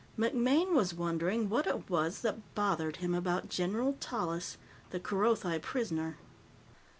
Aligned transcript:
MacMaine 0.17 0.71
was 0.73 0.95
wondering 0.95 1.47
what 1.47 1.67
it 1.67 1.87
was 1.87 2.21
that 2.21 2.55
bothered 2.55 2.95
him 2.95 3.13
about 3.13 3.49
General 3.49 3.93
Tallis, 3.99 4.57
the 4.89 4.99
Kerothi 4.99 5.59
prisoner. 5.61 6.17